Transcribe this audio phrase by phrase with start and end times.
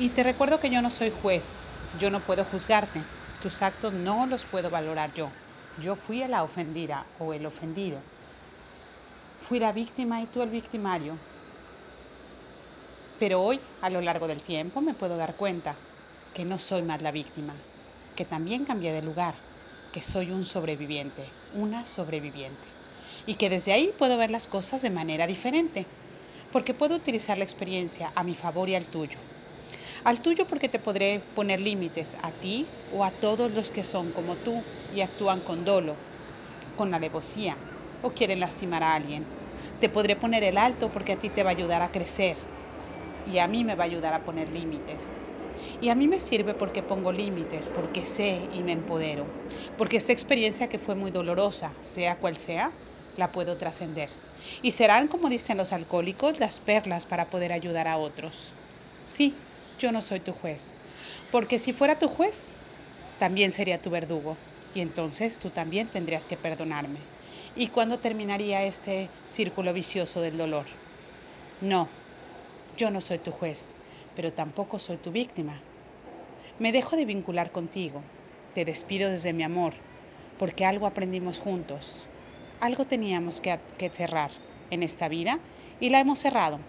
[0.00, 3.00] Y te recuerdo que yo no soy juez, yo no puedo juzgarte,
[3.42, 5.28] tus actos no los puedo valorar yo.
[5.82, 7.98] Yo fui la ofendida o el ofendido.
[9.40, 11.14] Fui la víctima y tú el victimario.
[13.18, 15.74] Pero hoy, a lo largo del tiempo, me puedo dar cuenta
[16.32, 17.54] que no soy más la víctima,
[18.14, 19.34] que también cambié de lugar,
[19.92, 21.24] que soy un sobreviviente,
[21.56, 22.68] una sobreviviente.
[23.26, 25.86] Y que desde ahí puedo ver las cosas de manera diferente,
[26.52, 29.18] porque puedo utilizar la experiencia a mi favor y al tuyo.
[30.04, 34.12] Al tuyo porque te podré poner límites a ti o a todos los que son
[34.12, 36.06] como tú y actúan con dolo,
[36.74, 37.66] con alevosía
[38.00, 39.34] o quieren lastimar a alguien.
[39.78, 42.38] Te podré poner el alto porque a ti te va a ayudar a crecer
[43.24, 45.24] y a mí me va a ayudar a poner límites.
[45.80, 49.34] Y a mí me sirve porque pongo límites, porque sé y me empodero,
[49.76, 52.80] porque esta experiencia que fue muy dolorosa, sea cual sea,
[53.14, 54.20] la puedo trascender.
[54.62, 58.56] Y serán, como dicen los alcohólicos, las perlas para poder ayudar a otros.
[59.04, 59.47] Sí,
[59.78, 60.76] yo no soy tu juez,
[61.30, 62.56] porque si fuera tu juez,
[63.18, 64.38] también sería tu verdugo,
[64.74, 67.06] y entonces tú también tendrías que perdonarme.
[67.54, 70.66] ¿Y cuándo terminaría este círculo vicioso del dolor?
[71.60, 71.90] No,
[72.76, 73.76] yo no soy tu juez,
[74.14, 75.62] pero tampoco soy tu víctima.
[76.58, 78.04] Me dejo de vincular contigo,
[78.52, 79.74] te despido desde mi amor,
[80.36, 82.08] porque algo aprendimos juntos,
[82.60, 84.32] algo teníamos que, que cerrar
[84.70, 85.40] en esta vida
[85.80, 86.60] y la hemos cerrado.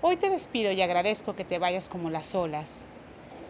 [0.00, 2.86] Hoy te despido y agradezco que te vayas como las olas,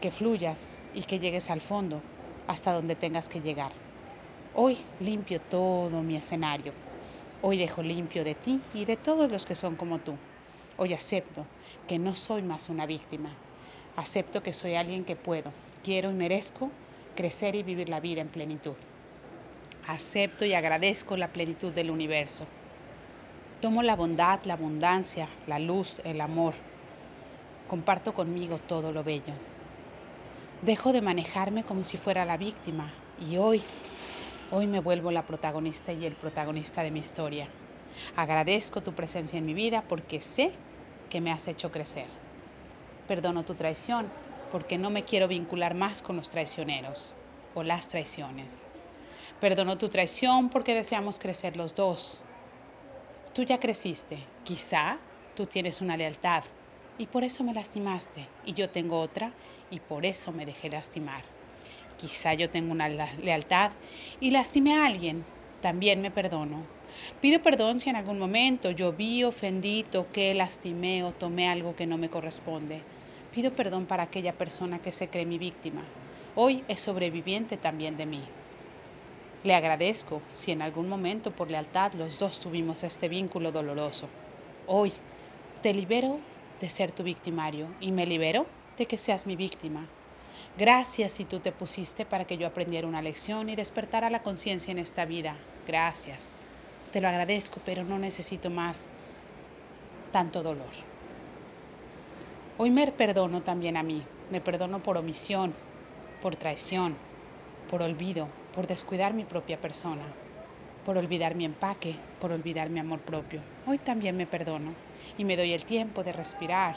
[0.00, 2.02] que fluyas y que llegues al fondo,
[2.46, 3.72] hasta donde tengas que llegar.
[4.54, 6.74] Hoy limpio todo mi escenario.
[7.40, 10.14] Hoy dejo limpio de ti y de todos los que son como tú.
[10.76, 11.46] Hoy acepto
[11.88, 13.30] que no soy más una víctima.
[13.96, 16.70] Acepto que soy alguien que puedo, quiero y merezco
[17.14, 18.76] crecer y vivir la vida en plenitud.
[19.86, 22.46] Acepto y agradezco la plenitud del universo.
[23.62, 26.52] Tomo la bondad, la abundancia, la luz, el amor.
[27.68, 29.34] Comparto conmigo todo lo bello.
[30.62, 32.92] Dejo de manejarme como si fuera la víctima
[33.30, 33.62] y hoy,
[34.50, 37.46] hoy me vuelvo la protagonista y el protagonista de mi historia.
[38.16, 40.50] Agradezco tu presencia en mi vida porque sé
[41.08, 42.06] que me has hecho crecer.
[43.06, 44.08] Perdono tu traición
[44.50, 47.14] porque no me quiero vincular más con los traicioneros
[47.54, 48.66] o las traiciones.
[49.40, 52.22] Perdono tu traición porque deseamos crecer los dos
[53.32, 55.00] Tú ya creciste, quizá
[55.34, 56.44] tú tienes una lealtad
[56.98, 59.34] y por eso me lastimaste y yo tengo otra
[59.70, 61.24] y por eso me dejé lastimar.
[61.96, 63.72] Quizá yo tengo una lealtad
[64.20, 65.24] y lastimé a alguien,
[65.60, 66.66] también me perdono.
[67.20, 71.86] Pido perdón si en algún momento yo vi, ofendí, toqué, lastimé o tomé algo que
[71.86, 72.84] no me corresponde.
[73.30, 75.88] Pido perdón para aquella persona que se cree mi víctima.
[76.34, 78.41] Hoy es sobreviviente también de mí.
[79.44, 84.06] Le agradezco si en algún momento por lealtad los dos tuvimos este vínculo doloroso.
[84.68, 84.92] Hoy
[85.62, 86.20] te libero
[86.60, 88.46] de ser tu victimario y me libero
[88.78, 89.88] de que seas mi víctima.
[90.56, 94.70] Gracias si tú te pusiste para que yo aprendiera una lección y despertara la conciencia
[94.70, 95.36] en esta vida.
[95.66, 96.36] Gracias.
[96.92, 98.88] Te lo agradezco, pero no necesito más
[100.12, 100.70] tanto dolor.
[102.58, 104.04] Hoy me perdono también a mí.
[104.30, 105.52] Me perdono por omisión,
[106.20, 106.96] por traición,
[107.68, 110.04] por olvido, por descuidar mi propia persona,
[110.84, 113.40] por olvidar mi empaque, por olvidar mi amor propio.
[113.66, 114.74] Hoy también me perdono
[115.16, 116.76] y me doy el tiempo de respirar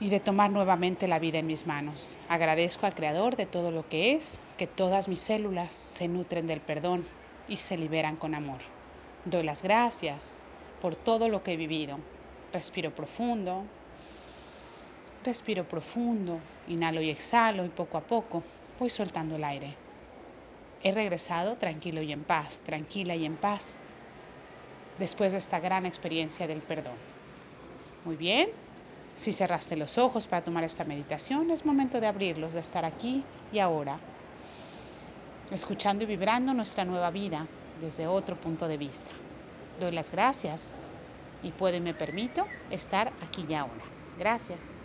[0.00, 2.18] y de tomar nuevamente la vida en mis manos.
[2.28, 6.60] Agradezco al Creador de todo lo que es, que todas mis células se nutren del
[6.60, 7.04] perdón
[7.48, 8.60] y se liberan con amor.
[9.24, 10.44] Doy las gracias
[10.80, 11.98] por todo lo que he vivido.
[12.52, 13.64] Respiro profundo,
[15.24, 18.42] respiro profundo, inhalo y exhalo y poco a poco
[18.80, 19.76] voy soltando el aire.
[20.82, 23.78] He regresado tranquilo y en paz, tranquila y en paz,
[24.98, 26.96] después de esta gran experiencia del perdón.
[28.06, 28.48] Muy bien,
[29.14, 33.22] si cerraste los ojos para tomar esta meditación, es momento de abrirlos, de estar aquí
[33.52, 34.00] y ahora,
[35.50, 37.46] escuchando y vibrando nuestra nueva vida
[37.82, 39.10] desde otro punto de vista.
[39.78, 40.72] Doy las gracias
[41.42, 43.84] y puedo y me permito estar aquí y ahora.
[44.16, 44.79] Gracias.